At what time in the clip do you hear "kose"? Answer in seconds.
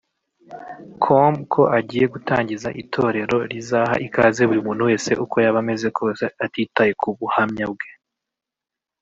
5.97-6.23